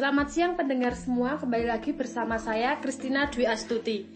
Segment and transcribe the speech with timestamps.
[0.00, 4.08] Selamat siang pendengar semua, kembali lagi bersama saya Kristina Dwi Astuti.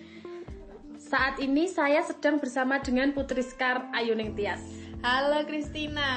[0.97, 4.65] Saat ini saya sedang bersama dengan Putri Skar Ayuning Tias.
[5.05, 6.09] Halo Kristina.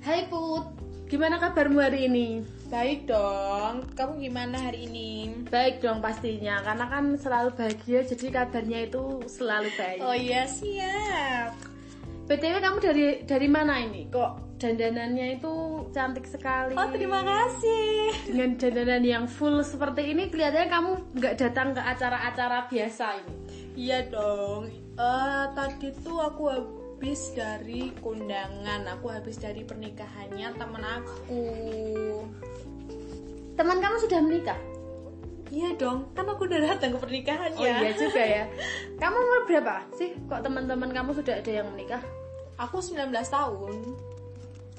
[0.00, 0.64] Hai Put,
[1.12, 2.40] gimana kabarmu hari ini?
[2.72, 3.84] Baik dong.
[3.92, 5.44] Kamu gimana hari ini?
[5.52, 10.00] Baik dong pastinya, karena kan selalu bahagia jadi kabarnya itu selalu baik.
[10.00, 11.52] Oh iya siap.
[12.24, 14.08] BTW kamu dari dari mana ini?
[14.08, 15.52] Kok dandanannya itu
[15.92, 16.72] cantik sekali.
[16.72, 18.03] Oh terima kasih.
[18.24, 23.34] Dengan dandanan yang full seperti ini kelihatannya kamu nggak datang ke acara-acara biasa ini.
[23.76, 24.72] Iya dong.
[24.96, 31.44] Eh tadi tuh aku habis dari kondangan, aku habis dari pernikahannya temen aku.
[33.60, 34.60] Teman kamu sudah menikah?
[35.52, 37.60] Iya dong, kan aku udah datang ke pernikahannya.
[37.60, 38.44] Oh iya juga ya.
[39.02, 40.16] Kamu umur berapa sih?
[40.26, 42.02] Kok teman-teman kamu sudah ada yang menikah?
[42.58, 43.74] Aku 19 tahun.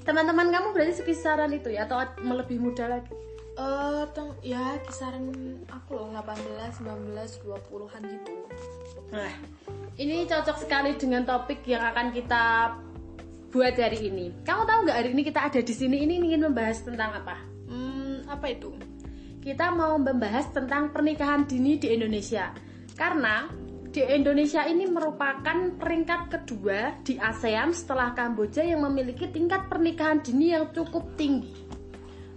[0.04, 3.25] Teman-teman kamu berarti sekisaran itu ya atau lebih muda lagi?
[3.56, 5.32] Eh, teng- ya kisaran
[5.72, 8.32] aku loh 18, 19, 20-an gitu.
[9.08, 9.32] Nah,
[9.96, 12.76] ini cocok sekali dengan topik yang akan kita
[13.48, 14.44] buat hari ini.
[14.44, 17.40] Kamu tahu nggak hari ini kita ada di sini ini ingin membahas tentang apa?
[17.64, 18.76] Hmm, apa itu?
[19.40, 22.52] Kita mau membahas tentang pernikahan dini di Indonesia.
[22.92, 23.48] Karena
[23.88, 30.52] di Indonesia ini merupakan peringkat kedua di ASEAN setelah Kamboja yang memiliki tingkat pernikahan dini
[30.52, 31.65] yang cukup tinggi.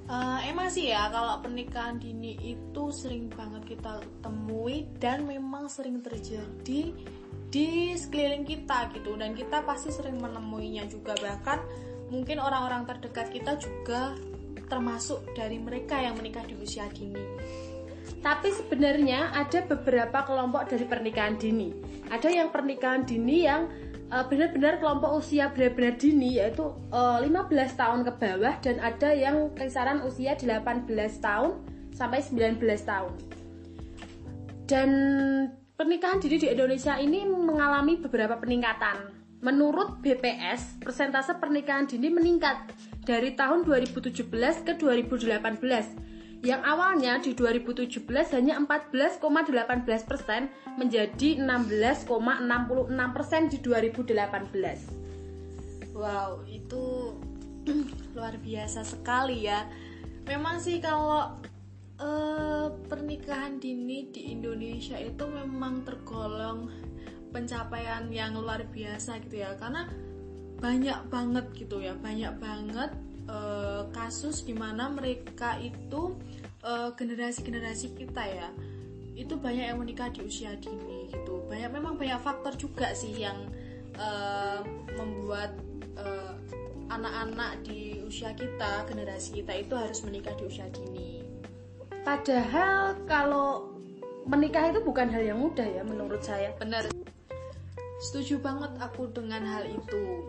[0.09, 6.01] Eh, emang sih ya kalau pernikahan dini itu sering banget kita temui dan memang sering
[6.01, 6.97] terjadi
[7.53, 11.61] di sekeliling kita gitu dan kita pasti sering menemuinya juga bahkan
[12.09, 14.17] mungkin orang-orang terdekat kita juga
[14.65, 17.21] termasuk dari mereka yang menikah di usia dini.
[18.25, 21.69] Tapi sebenarnya ada beberapa kelompok dari pernikahan dini.
[22.09, 27.29] Ada yang pernikahan dini yang uh, benar-benar kelompok usia benar-benar dini yaitu uh, 15
[27.77, 30.89] tahun ke bawah dan ada yang kisaran usia 18
[31.21, 31.61] tahun
[31.93, 32.57] sampai 19
[32.89, 33.13] tahun.
[34.65, 34.89] Dan
[35.77, 39.13] pernikahan dini di Indonesia ini mengalami beberapa peningkatan.
[39.39, 42.73] Menurut BPS, persentase pernikahan dini meningkat
[43.05, 44.25] dari tahun 2017
[44.67, 46.08] ke 2018
[46.39, 49.59] yang awalnya di 2017 hanya 14,18
[50.07, 50.47] persen
[50.79, 52.07] menjadi 16,66
[53.11, 55.91] persen di 2018.
[55.91, 57.11] Wow, itu
[58.15, 59.67] luar biasa sekali ya.
[60.31, 61.35] Memang sih kalau
[61.99, 66.71] eh, pernikahan dini di Indonesia itu memang tergolong
[67.35, 69.91] pencapaian yang luar biasa gitu ya, karena
[70.63, 72.95] banyak banget gitu ya, banyak banget
[73.29, 76.17] eh, kasus di mana mereka itu
[76.65, 78.49] eh, generasi-generasi kita ya,
[79.13, 81.45] itu banyak yang menikah di usia dini gitu.
[81.45, 83.37] Banyak memang banyak faktor juga sih yang
[83.93, 84.59] eh,
[84.97, 85.53] membuat
[86.89, 91.21] anak-anak di usia kita, generasi kita itu harus menikah di usia dini.
[92.01, 93.69] Padahal kalau
[94.25, 96.49] menikah itu bukan hal yang mudah ya menurut saya.
[96.57, 96.89] Bener.
[97.99, 100.23] Setuju banget aku dengan hal itu.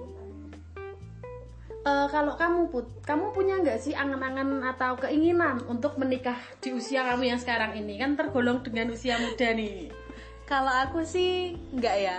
[1.80, 7.00] Eh, kalau kamu put, kamu punya nggak sih angan-angan atau keinginan untuk menikah di usia
[7.08, 7.96] kamu yang sekarang ini?
[7.96, 9.88] Kan tergolong dengan usia muda nih.
[10.44, 12.18] Kalau aku sih enggak ya.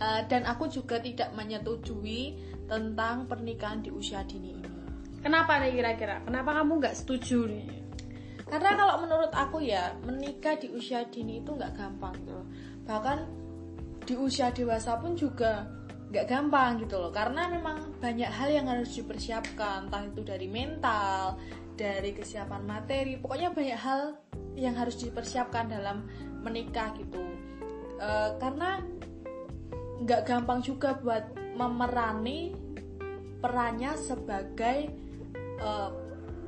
[0.00, 4.72] Eh, dan aku juga tidak menyetujui tentang pernikahan di usia dini ini.
[5.20, 6.24] Kenapa nih kira-kira?
[6.24, 7.68] Kenapa kamu nggak setuju nih?
[8.48, 12.48] Karena kalau menurut aku ya, menikah di usia dini itu nggak gampang loh.
[12.88, 13.18] Bahkan
[14.08, 15.68] di usia dewasa pun juga
[16.14, 17.10] nggak gampang gitu loh.
[17.10, 21.42] Karena memang banyak hal yang harus dipersiapkan, entah itu dari mental,
[21.74, 24.14] dari kesiapan materi, pokoknya banyak hal
[24.54, 26.06] yang harus dipersiapkan dalam
[26.46, 27.18] menikah gitu.
[27.98, 28.78] Eh, karena
[30.06, 32.54] nggak gampang juga buat memerani
[33.42, 34.78] perannya sebagai
[35.58, 35.90] eh,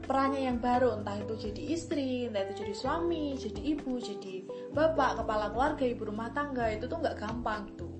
[0.06, 5.22] perannya yang baru entah itu jadi istri entah itu jadi suami jadi ibu jadi bapak
[5.22, 7.90] kepala keluarga ibu rumah tangga itu tuh nggak gampang gitu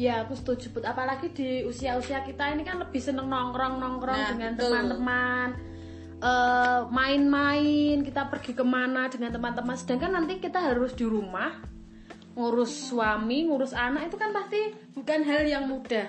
[0.00, 0.84] Ya aku setuju put.
[0.88, 5.48] Apalagi di usia-usia kita ini kan lebih seneng nongkrong-nongkrong Nah, dengan teman-teman.
[6.20, 9.76] Eh, main-main, kita pergi ke mana dengan teman-teman.
[9.76, 11.52] Sedangkan nanti kita harus di rumah
[12.32, 16.08] ngurus suami, ngurus anak itu kan pasti bukan hal yang mudah.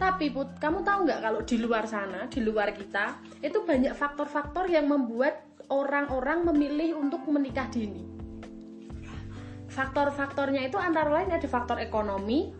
[0.00, 4.64] Tapi Put, kamu tahu nggak kalau di luar sana, di luar kita, itu banyak faktor-faktor
[4.72, 8.00] yang membuat orang-orang memilih untuk menikah dini.
[9.68, 12.59] Faktor-faktornya itu antara lain ada faktor ekonomi,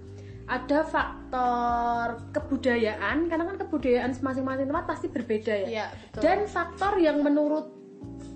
[0.50, 5.68] ada faktor kebudayaan, karena kan kebudayaan masing-masing tempat pasti berbeda ya.
[5.70, 6.20] Iya, betul.
[6.26, 7.70] Dan faktor yang menurut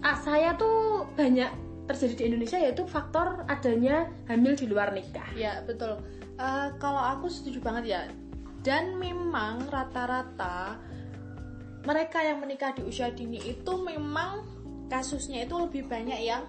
[0.06, 1.50] ah, saya tuh banyak
[1.90, 5.28] terjadi di Indonesia yaitu faktor adanya hamil di luar nikah.
[5.36, 6.00] ya betul
[6.34, 8.02] Eh, kalau aku setuju banget ya
[8.66, 10.74] dan memang rata-rata
[11.86, 14.42] mereka yang menikah di usia dini itu memang
[14.90, 16.42] kasusnya itu lebih banyak yang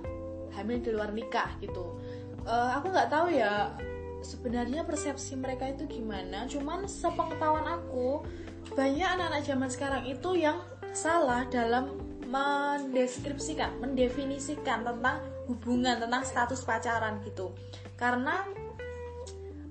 [0.57, 2.01] hamil di luar nikah gitu
[2.49, 3.77] uh, aku nggak tahu ya
[4.25, 6.49] sebenarnya persepsi mereka itu gimana?
[6.49, 8.25] Cuman sepengetahuan aku
[8.73, 10.57] banyak anak-anak zaman sekarang itu yang
[10.97, 17.53] salah dalam mendeskripsikan mendefinisikan tentang hubungan tentang status pacaran gitu.
[17.93, 18.41] Karena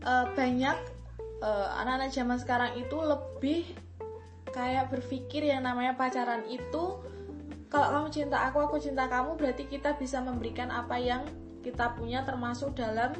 [0.06, 0.76] uh, banyak
[1.42, 3.66] uh, anak-anak zaman sekarang itu lebih
[4.54, 7.02] kayak berpikir yang namanya pacaran itu
[7.66, 11.26] kalau kamu cinta aku aku cinta kamu berarti kita bisa memberikan apa yang
[11.66, 13.10] kita punya termasuk dalam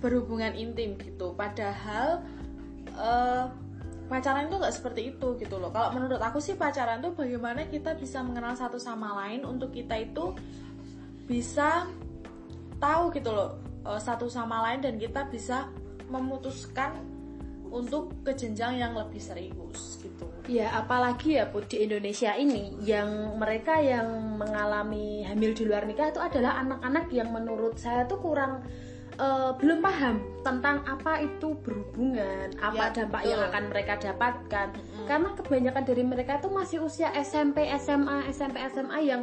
[0.00, 2.22] berhubungan intim gitu padahal
[2.96, 3.50] uh,
[4.08, 7.96] pacaran itu nggak seperti itu gitu loh kalau menurut aku sih pacaran itu bagaimana kita
[7.96, 10.36] bisa mengenal satu sama lain untuk kita itu
[11.24, 11.88] bisa
[12.76, 13.56] tahu gitu loh
[13.86, 15.70] uh, satu sama lain dan kita bisa
[16.12, 16.92] memutuskan
[17.72, 20.28] untuk ke jenjang yang lebih serius gitu.
[20.44, 26.12] Ya, apalagi ya Bu di Indonesia ini yang mereka yang mengalami hamil di luar nikah
[26.12, 28.60] itu adalah anak-anak yang menurut saya tuh kurang
[29.18, 33.30] uh, belum paham tentang apa itu berhubungan, apa ya, dampak betul.
[33.32, 34.66] yang akan mereka dapatkan.
[34.72, 35.06] Mm-hmm.
[35.08, 39.22] Karena kebanyakan dari mereka itu masih usia SMP, SMA, SMP, SMA yang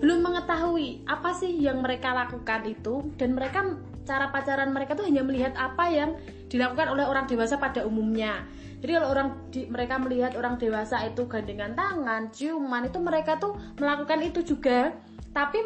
[0.00, 3.76] belum mengetahui apa sih yang mereka lakukan itu dan mereka
[4.08, 6.16] cara pacaran mereka tuh hanya melihat apa yang
[6.50, 8.42] dilakukan oleh orang dewasa pada umumnya.
[8.80, 13.54] Jadi kalau orang di, mereka melihat orang dewasa itu gandengan tangan, ciuman itu mereka tuh
[13.76, 14.96] melakukan itu juga.
[15.36, 15.62] Tapi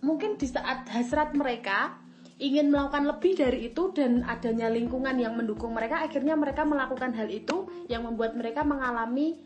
[0.00, 2.01] mungkin di saat hasrat mereka
[2.42, 7.30] ingin melakukan lebih dari itu dan adanya lingkungan yang mendukung mereka, akhirnya mereka melakukan hal
[7.30, 9.38] itu yang membuat mereka mengalami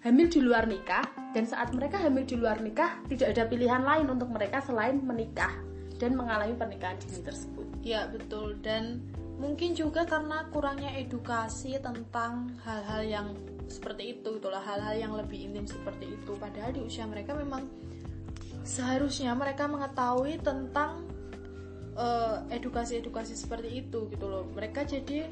[0.00, 1.04] hamil di luar nikah.
[1.36, 5.52] Dan saat mereka hamil di luar nikah tidak ada pilihan lain untuk mereka selain menikah
[6.00, 7.66] dan mengalami pernikahan dini tersebut.
[7.84, 8.56] Ya betul.
[8.64, 9.04] Dan
[9.36, 13.26] mungkin juga karena kurangnya edukasi tentang hal-hal yang
[13.68, 16.32] seperti itu itulah hal-hal yang lebih intim seperti itu.
[16.40, 17.68] Padahal di usia mereka memang
[18.64, 21.09] seharusnya mereka mengetahui tentang
[22.50, 24.44] edukasi-edukasi uh, seperti itu gitu loh.
[24.56, 25.28] Mereka jadi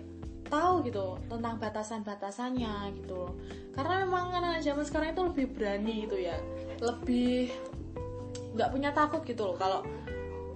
[0.49, 3.37] tahu gitu tentang batasan-batasannya gitu
[3.77, 6.37] karena memang anak-anak zaman sekarang itu lebih berani gitu ya.
[6.81, 7.53] Lebih
[8.57, 9.81] nggak punya takut gitu loh kalau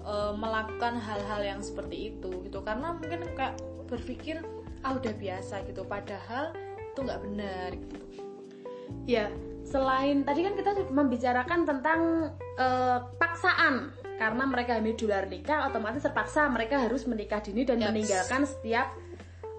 [0.03, 2.59] e, melakukan hal-hal yang seperti itu gitu.
[2.65, 4.41] Karena mungkin kayak berpikir
[4.83, 5.85] ah udah biasa gitu.
[5.85, 7.99] Padahal itu nggak benar gitu.
[9.07, 9.29] Ya
[9.63, 12.01] selain tadi kan kita membicarakan tentang
[12.59, 12.67] e,
[13.21, 17.91] paksaan karena mereka hamil di luar nikah otomatis terpaksa mereka harus menikah dini dan yes.
[17.91, 18.95] meninggalkan setiap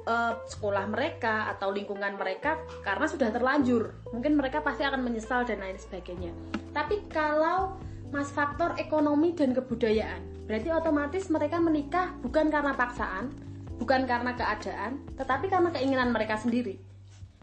[0.08, 3.92] uh, sekolah mereka atau lingkungan mereka karena sudah terlanjur.
[4.16, 6.32] Mungkin mereka pasti akan menyesal dan lain sebagainya.
[6.72, 7.76] Tapi kalau
[8.16, 13.36] mas faktor ekonomi dan kebudayaan, berarti otomatis mereka menikah bukan karena paksaan,
[13.84, 16.80] bukan karena keadaan, tetapi karena keinginan mereka sendiri.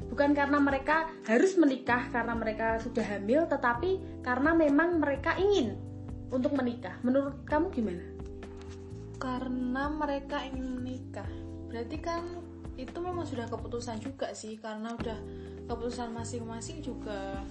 [0.08, 5.89] Bukan karena mereka harus menikah karena mereka sudah hamil, tetapi karena memang mereka ingin
[6.30, 6.96] untuk menikah.
[7.02, 8.04] Menurut kamu gimana?
[9.20, 11.28] Karena mereka ingin menikah.
[11.68, 12.24] Berarti kan
[12.80, 15.18] itu memang sudah keputusan juga sih karena udah
[15.68, 17.44] keputusan masing-masing juga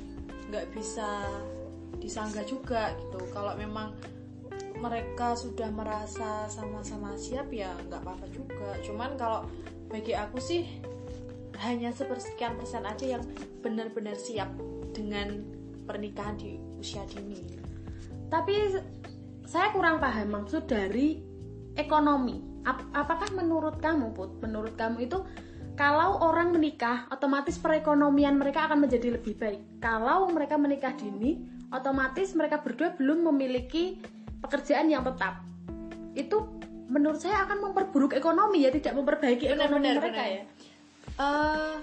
[0.49, 1.21] nggak bisa
[2.01, 3.93] disanggah juga gitu kalau memang
[4.81, 9.45] mereka sudah merasa sama-sama siap ya nggak apa-apa juga cuman kalau
[9.91, 10.65] bagi aku sih
[11.59, 13.23] hanya sepersekian persen aja yang
[13.59, 14.47] benar-benar siap
[14.95, 15.43] dengan
[15.83, 17.58] pernikahan di usia dini
[18.29, 18.77] tapi
[19.49, 21.21] saya kurang paham maksud dari
[21.73, 22.45] ekonomi.
[22.63, 25.25] Ap apakah menurut kamu put menurut kamu itu
[25.73, 29.81] kalau orang menikah otomatis perekonomian mereka akan menjadi lebih baik.
[29.81, 31.39] Kalau mereka menikah dini
[31.73, 33.97] otomatis mereka berdua belum memiliki
[34.43, 35.41] pekerjaan yang tetap.
[36.13, 36.59] Itu
[36.89, 40.35] menurut saya akan memperburuk ekonomi ya tidak memperbaiki benar, ekonomi benar, mereka benar.
[40.35, 40.43] ya.
[41.19, 41.75] Uh,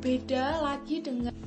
[0.00, 1.39] beda lagi dengan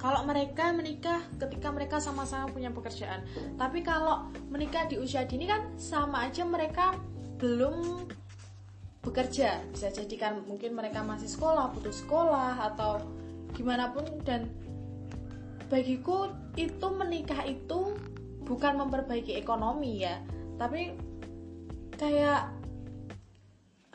[0.00, 3.20] kalau mereka menikah ketika mereka sama-sama punya pekerjaan.
[3.60, 6.96] Tapi kalau menikah di usia dini kan sama aja mereka
[7.36, 8.08] belum
[9.04, 9.60] bekerja.
[9.68, 13.04] Bisa jadi kan mungkin mereka masih sekolah putus sekolah atau
[13.52, 14.08] gimana pun.
[14.24, 14.48] Dan
[15.68, 17.92] bagiku itu menikah itu
[18.48, 20.16] bukan memperbaiki ekonomi ya.
[20.56, 20.96] Tapi
[22.00, 22.59] kayak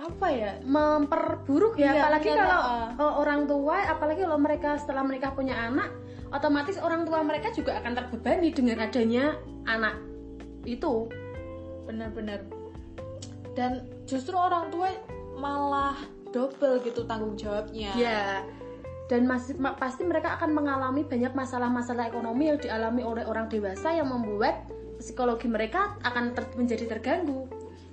[0.06, 0.52] apa ya?
[0.62, 2.62] Memperburuk ya iya, apalagi iya, kalau
[3.02, 5.90] uh, orang tua apalagi kalau mereka setelah menikah punya anak
[6.34, 9.36] otomatis orang tua mereka juga akan terbebani dengan adanya
[9.66, 9.98] anak
[10.66, 11.10] itu.
[11.86, 12.46] Benar-benar
[13.56, 14.92] dan justru orang tua
[15.40, 15.96] malah
[16.36, 17.96] double gitu tanggung jawabnya.
[17.96, 18.44] Ya
[19.06, 24.10] dan masih pasti mereka akan mengalami banyak masalah-masalah ekonomi yang dialami oleh orang dewasa yang
[24.10, 24.66] membuat
[24.98, 27.46] psikologi mereka akan ter menjadi terganggu.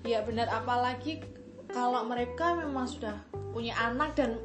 [0.09, 0.49] Ya benar.
[0.49, 1.21] Apalagi
[1.73, 3.17] kalau mereka memang sudah
[3.53, 4.37] punya anak dan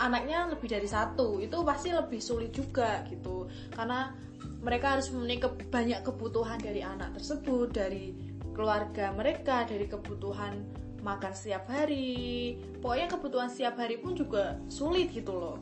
[0.00, 4.16] anaknya lebih dari satu itu pasti lebih sulit juga gitu karena
[4.64, 8.16] mereka harus memenuhi ke- banyak kebutuhan dari anak tersebut dari
[8.56, 10.64] keluarga mereka dari kebutuhan
[11.04, 15.58] makan setiap hari pokoknya kebutuhan setiap hari pun juga sulit gitu loh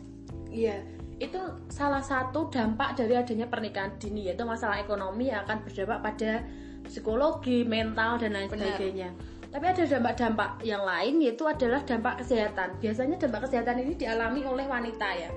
[0.51, 0.83] Iya,
[1.23, 1.39] itu
[1.71, 6.43] salah satu dampak dari adanya pernikahan dini yaitu masalah ekonomi yang akan berdampak pada
[6.91, 8.75] psikologi, mental dan lain Benar.
[8.75, 9.11] sebagainya.
[9.51, 12.79] Tapi ada dampak-dampak yang lain yaitu adalah dampak kesehatan.
[12.79, 15.31] Biasanya dampak kesehatan ini dialami oleh wanita ya.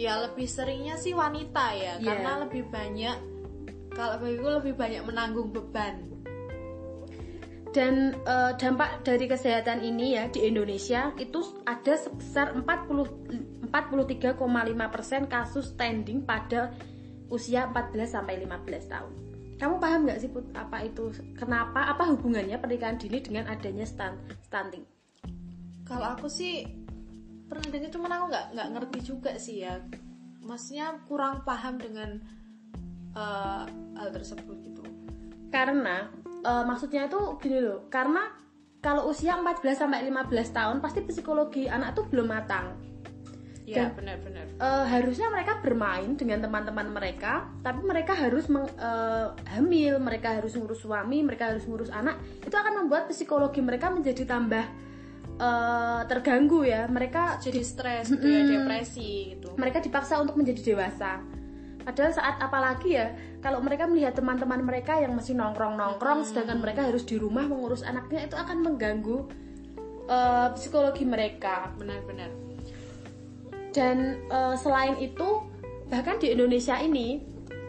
[0.00, 2.08] ya lebih seringnya sih wanita ya Iya.
[2.08, 3.16] karena lebih banyak
[3.92, 6.08] kalau bagiku lebih banyak menanggung beban
[7.70, 15.70] Dan eh, dampak dari kesehatan ini ya di Indonesia itu ada sebesar 40 43,5% kasus
[15.70, 16.74] standing pada
[17.30, 19.12] usia 14 sampai 15 tahun.
[19.60, 24.16] Kamu paham nggak sih Put apa itu kenapa apa hubungannya pernikahan dini dengan adanya stan,
[24.40, 24.88] stunting?
[25.90, 26.62] kalau aku sih
[27.50, 29.82] pernah dengar cuman aku nggak nggak ngerti juga sih ya
[30.46, 32.22] maksudnya kurang paham dengan
[33.18, 33.62] eh,
[33.98, 34.86] hal tersebut gitu
[35.50, 36.06] Karena
[36.46, 38.22] eh, maksudnya itu gini loh, karena
[38.78, 42.78] kalau usia 14 sampai 15 tahun pasti psikologi anak tuh belum matang.
[43.76, 49.96] Ya benar-benar Eh, harusnya mereka bermain dengan teman-teman mereka, tapi mereka harus meng- eh, hamil,
[49.96, 52.20] mereka harus ngurus suami, mereka harus ngurus anak.
[52.44, 54.60] Itu akan membuat psikologi mereka menjadi tambah
[55.40, 56.84] eh, terganggu ya.
[56.92, 61.24] Mereka jadi stres gitu ya depresi gitu mereka dipaksa untuk menjadi dewasa.
[61.80, 67.08] Padahal saat apalagi ya, kalau mereka melihat teman-teman mereka yang masih nongkrong-nongkrong, sedangkan mereka harus
[67.08, 69.24] di rumah mengurus anaknya, itu akan mengganggu
[70.04, 71.72] eh, psikologi mereka.
[71.80, 72.49] benar-benar
[73.70, 75.46] Dan eh, selain itu,
[75.90, 77.22] bahkan di Indonesia ini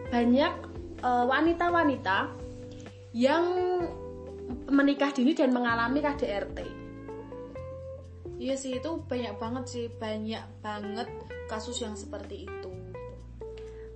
[0.09, 0.53] banyak
[1.01, 2.17] eh, wanita-wanita
[3.11, 3.43] yang
[4.71, 6.59] menikah dini dan mengalami KDRT.
[8.41, 11.05] iya sih itu banyak banget sih banyak banget
[11.45, 12.71] kasus yang seperti itu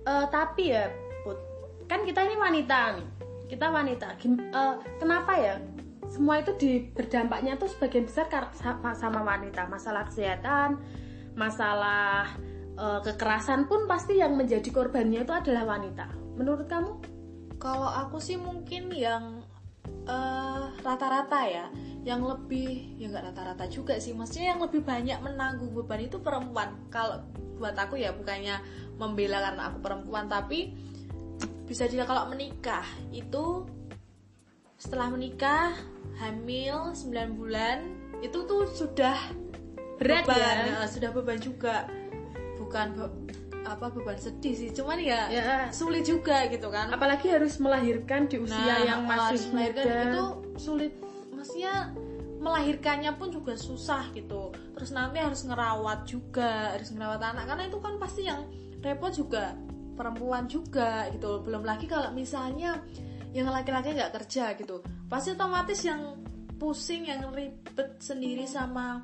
[0.06, 0.86] Eh, tapi ya,
[1.26, 1.34] Put,
[1.90, 3.08] kan kita ini wanita nih,
[3.50, 4.14] kita wanita.
[4.22, 5.58] Gim- eh, kenapa ya?
[6.06, 8.30] Semua itu di berdampaknya tuh sebagian besar
[8.94, 9.66] sama wanita.
[9.66, 10.78] Masalah kesehatan,
[11.36, 12.34] masalah
[12.74, 16.08] eh, kekerasan pun pasti yang menjadi korbannya itu adalah wanita.
[16.34, 16.92] Menurut kamu?
[17.60, 19.44] Kalau aku sih mungkin yang
[20.08, 21.66] eh, rata-rata ya,
[22.02, 26.88] yang lebih ya nggak rata-rata juga sih, maksudnya yang lebih banyak menanggung beban itu perempuan.
[26.88, 27.22] Kalau
[27.60, 28.60] buat aku ya bukannya
[28.96, 30.72] membela karena aku perempuan, tapi
[31.68, 33.66] bisa juga kalau menikah itu
[34.76, 35.72] setelah menikah
[36.20, 37.90] hamil 9 bulan
[38.22, 39.16] itu tuh sudah
[39.96, 40.74] Berat beban, ya?
[40.82, 41.88] eh, sudah beban juga,
[42.56, 43.14] bukan be-
[43.64, 45.50] apa beban sedih sih, cuman ya, Ya.
[45.70, 46.86] sulit juga gitu kan.
[46.88, 50.02] Apalagi harus melahirkan di usia yang kalau masih melahirkan muda.
[50.04, 50.24] itu
[50.56, 50.92] sulit
[51.32, 51.74] maksudnya
[52.36, 57.78] melahirkannya pun juga susah gitu terus nanti harus ngerawat juga harus ngerawat anak karena itu
[57.78, 58.40] kan pasti yang
[58.80, 59.56] repot juga
[59.96, 62.78] perempuan juga gitu belum lagi kalau misalnya
[63.30, 66.14] yang laki-laki nggak kerja gitu pasti otomatis yang
[66.56, 69.02] pusing yang ribet sendiri sama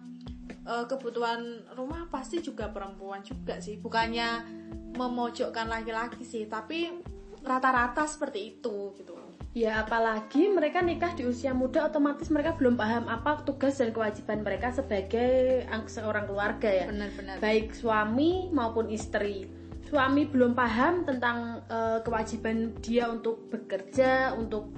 [0.67, 4.61] eh, kebutuhan rumah pasti juga perempuan juga sih bukannya
[4.97, 7.03] memojokkan laki-laki sih tapi
[7.43, 9.13] rata-rata seperti itu gitu
[9.53, 14.41] Ya apalagi mereka nikah di usia muda otomatis mereka belum paham apa tugas dan kewajiban
[14.41, 16.89] mereka sebagai ang- seorang keluarga ya.
[16.89, 19.45] benar-benar Baik suami maupun istri.
[19.93, 24.73] Suami belum paham tentang eh, kewajiban dia untuk bekerja, untuk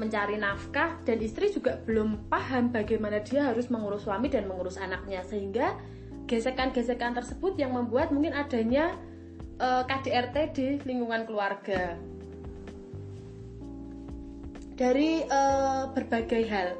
[0.00, 5.20] mencari nafkah dan istri juga belum paham bagaimana dia harus mengurus suami dan mengurus anaknya
[5.28, 5.76] sehingga
[6.24, 8.96] gesekan-gesekan tersebut yang membuat mungkin adanya
[9.60, 12.00] eh, KDRT di lingkungan keluarga
[14.80, 16.72] dari eh, berbagai hal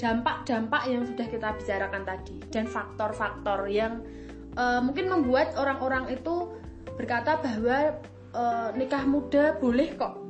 [0.00, 4.00] dampak-dampak yang sudah kita bicarakan tadi dan faktor-faktor yang
[4.56, 6.48] eh, mungkin membuat orang-orang itu
[6.96, 8.00] berkata bahwa
[8.32, 10.23] eh, nikah muda boleh kok.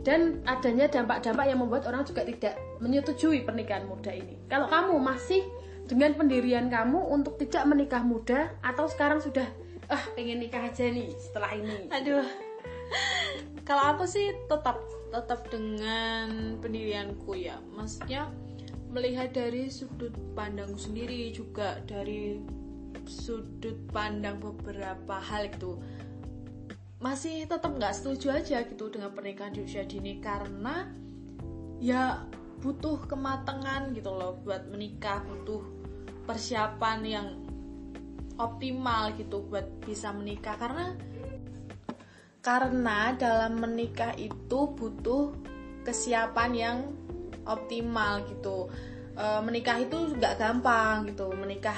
[0.00, 4.40] Dan adanya dampak-dampak yang membuat orang juga tidak menyetujui pernikahan muda ini.
[4.48, 5.44] Kalau kamu masih
[5.84, 9.44] dengan pendirian kamu untuk tidak menikah muda atau sekarang sudah
[9.90, 11.90] ah pengen nikah aja nih setelah ini.
[11.90, 12.24] Aduh.
[13.68, 17.58] Kalau aku sih tetap tetap dengan pendirianku ya.
[17.74, 18.30] Maksudnya
[18.90, 22.38] melihat dari sudut pandang sendiri juga dari
[23.06, 25.78] sudut pandang beberapa hal gitu
[27.00, 30.84] masih tetap nggak setuju aja gitu dengan pernikahan di usia dini karena
[31.80, 32.28] ya
[32.60, 35.64] butuh kematangan gitu loh buat menikah butuh
[36.28, 37.28] persiapan yang
[38.40, 40.56] optimal gitu buat bisa menikah.
[40.56, 40.96] Karena
[42.40, 45.36] karena dalam menikah itu butuh
[45.84, 46.78] kesiapan yang
[47.44, 48.72] optimal gitu.
[49.12, 51.76] E, menikah itu nggak gampang gitu menikah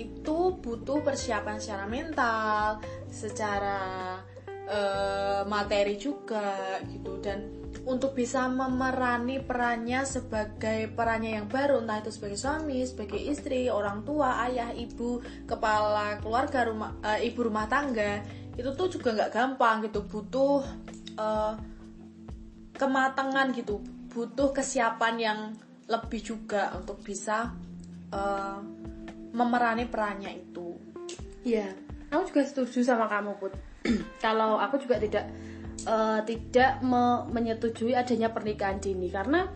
[0.00, 2.80] itu butuh persiapan secara mental
[3.10, 3.78] secara
[4.70, 7.18] eh, materi juga gitu.
[7.20, 13.72] Dan untuk bisa memerani perannya sebagai perannya yang baru entah itu sebagai suami, sebagai istri,
[13.72, 18.20] orang tua, ayah, ibu, kepala keluarga rumah eh, ibu rumah tangga
[18.58, 20.04] itu tuh juga nggak gampang gitu.
[20.04, 20.60] Butuh
[21.18, 21.54] eh,
[22.76, 23.80] kematangan gitu.
[24.10, 25.40] Butuh kesiapan yang
[25.90, 27.50] lebih juga untuk bisa
[28.12, 28.60] eh,
[29.30, 30.76] memerani perannya itu.
[31.46, 31.72] Iya,
[32.12, 33.52] aku juga setuju sama kamu put.
[34.24, 35.30] Kalau aku juga tidak
[35.86, 39.08] eh, tidak me- menyetujui adanya pernikahan dini.
[39.08, 39.48] Karena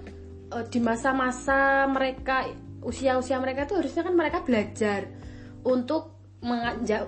[0.50, 2.48] eh, di masa-masa mereka
[2.84, 5.08] usia-usia mereka itu harusnya kan mereka belajar
[5.64, 6.14] untuk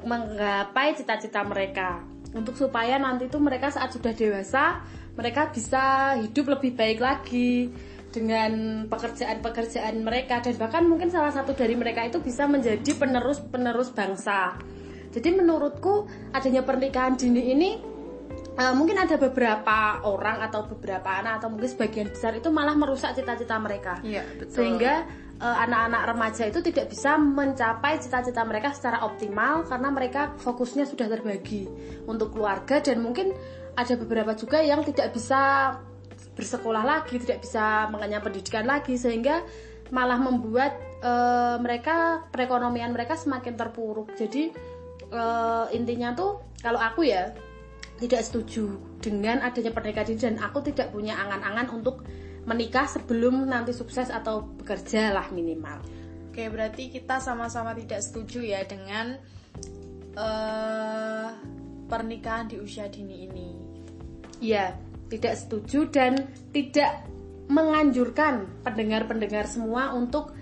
[0.05, 2.01] menggapai cita-cita mereka.
[2.33, 4.85] Untuk supaya nanti itu mereka saat sudah dewasa
[5.17, 7.73] mereka bisa hidup lebih baik lagi
[8.17, 8.53] dengan
[8.89, 14.57] pekerjaan-pekerjaan mereka dan bahkan mungkin salah satu dari mereka itu bisa menjadi penerus-penerus bangsa.
[15.13, 17.71] Jadi menurutku adanya pernikahan dini ini
[18.57, 23.13] eh, mungkin ada beberapa orang atau beberapa anak atau mungkin sebagian besar itu malah merusak
[23.13, 24.01] cita-cita mereka.
[24.01, 24.65] Iya, betul.
[24.65, 25.05] Sehingga
[25.37, 31.13] eh, anak-anak remaja itu tidak bisa mencapai cita-cita mereka secara optimal karena mereka fokusnya sudah
[31.13, 31.69] terbagi
[32.09, 33.37] untuk keluarga dan mungkin
[33.77, 35.73] ada beberapa juga yang tidak bisa
[36.37, 39.41] bersekolah lagi, tidak bisa mengenyam pendidikan lagi sehingga
[39.91, 44.13] malah membuat eh, mereka perekonomian mereka semakin terpuruk.
[44.15, 44.53] Jadi
[45.11, 47.33] eh, intinya tuh kalau aku ya
[47.97, 52.05] tidak setuju dengan adanya pernikahan dini dan aku tidak punya angan-angan untuk
[52.45, 55.81] menikah sebelum nanti sukses atau bekerja lah minimal.
[56.31, 59.17] Oke, berarti kita sama-sama tidak setuju ya dengan
[60.17, 61.29] eh
[61.87, 63.49] pernikahan di usia dini ini.
[64.43, 64.77] Ya,
[65.07, 66.13] tidak setuju dan
[66.51, 67.07] tidak
[67.47, 70.35] menganjurkan pendengar-pendengar semua untuk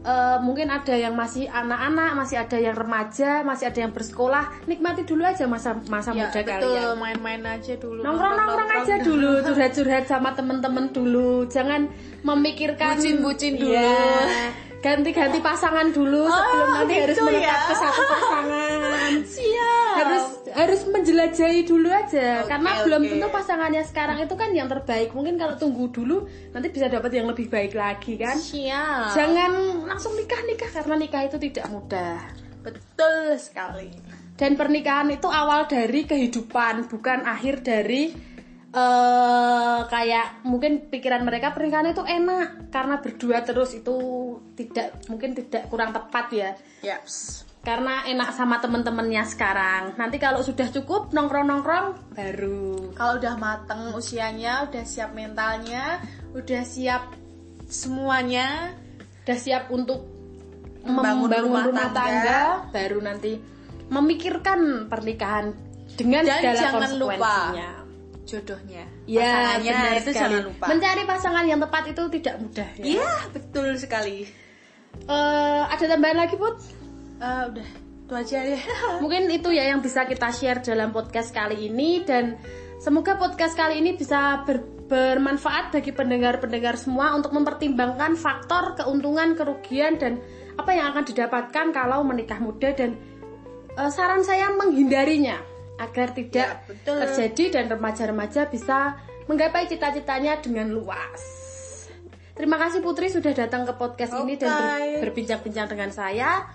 [0.00, 5.04] eh, mungkin ada yang masih anak-anak, masih ada yang remaja, masih ada yang bersekolah, nikmati
[5.04, 6.96] dulu aja masa masa Ya, muda betul, kalian.
[6.96, 8.00] main-main aja dulu.
[8.00, 11.44] Nongkrong-nongkrong aja dulu, curhat-curhat sama temen-temen dulu.
[11.48, 11.88] Jangan
[12.20, 13.72] memikirkan Bucin-bucin dulu.
[13.72, 14.52] Iya.
[14.80, 17.68] Ganti-ganti pasangan dulu sebelum Oh, nanti harus gitu menetap ya.
[17.68, 18.69] ke satu pasangan.
[20.60, 25.16] Harus menjelajahi dulu aja Oke, karena belum tentu pasangannya sekarang itu kan yang terbaik.
[25.16, 28.36] Mungkin kalau tunggu dulu nanti bisa dapat yang lebih baik lagi kan.
[28.36, 29.16] Siap.
[29.16, 29.52] Jangan
[29.88, 32.20] langsung nikah-nikah karena nikah itu tidak mudah.
[32.60, 33.88] Betul sekali.
[34.36, 38.12] Dan pernikahan itu awal dari kehidupan, bukan akhir dari
[38.70, 43.98] eh kayak mungkin pikiran mereka pernikahan itu enak karena berdua terus itu
[44.54, 46.50] tidak mungkin tidak kurang tepat ya.
[46.86, 47.49] Yaps.
[47.60, 49.92] Karena enak sama temen-temennya sekarang.
[49.94, 52.92] Nanti kalau sudah cukup nongkrong-nongkrong baru.
[52.92, 56.00] Kalau udah mateng usianya, udah siap mentalnya,
[56.32, 57.12] udah siap
[57.66, 58.72] semuanya,
[59.20, 60.00] Udah siap untuk
[60.80, 62.00] Membangun membangun rumah rumah, tangga.
[62.00, 62.42] tangga.
[62.72, 63.32] baru nanti
[63.86, 65.52] memikirkan pernikahan
[65.92, 67.14] dengan Dan segala jangan lupa.
[67.20, 67.70] konsekuensinya.
[68.24, 68.84] jodohnya.
[69.04, 70.16] Ya, Pasangannya benar itu sekali.
[70.16, 70.64] jangan lupa.
[70.66, 72.84] Mencari pasangan yang tepat itu tidak mudah ya.
[72.86, 74.18] Iya, betul sekali.
[75.04, 76.56] Eh, ada tambahan lagi, Put?
[77.20, 77.68] Eh, udah,
[78.08, 78.62] itu aja deh.
[79.04, 82.40] Mungkin itu ya yang bisa kita share dalam podcast kali ini dan
[82.80, 90.00] semoga podcast kali ini bisa ber- bermanfaat bagi pendengar-pendengar semua untuk mempertimbangkan faktor keuntungan, kerugian
[90.00, 90.18] dan
[90.56, 92.96] apa yang akan didapatkan kalau menikah muda dan
[93.76, 95.38] eh, saran saya menghindarinya
[95.80, 96.96] agar tidak Ya, betul.
[97.00, 101.20] terjadi dan remaja-remaja bisa menggapai cita-citanya dengan luas.
[102.34, 106.48] Terima kasih Putri sudah datang ke podcast ini dan ber- berbincang-bincang dengan saya.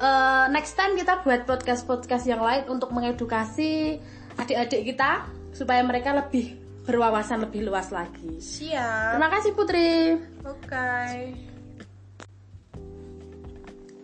[0.00, 4.00] Eh, next time kita buat podcast-podcast yang lain untuk mengedukasi
[4.40, 6.56] adik-adik kita supaya mereka lebih
[6.88, 8.40] berwawasan lebih luas lagi.
[8.40, 9.20] Siap.
[9.20, 10.16] Terima kasih Putri.
[10.48, 10.88] Oke.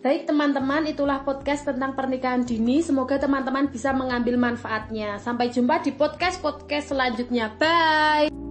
[0.05, 2.85] Baik teman-teman, itulah podcast tentang pernikahan dini.
[2.85, 5.17] Semoga teman-teman bisa mengambil manfaatnya.
[5.17, 7.49] Sampai jumpa di podcast-podcast selanjutnya.
[7.57, 8.46] Bye.